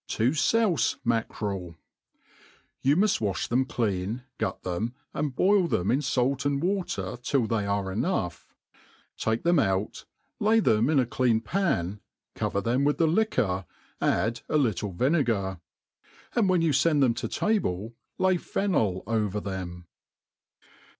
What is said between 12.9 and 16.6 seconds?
the liquor, add a little vinegar; and